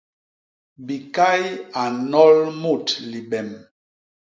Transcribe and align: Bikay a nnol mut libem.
Bikay 0.85 1.43
a 1.81 1.83
nnol 1.95 2.35
mut 2.61 2.87
libem. 3.09 3.49